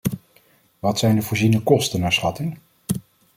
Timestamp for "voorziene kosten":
1.21-1.99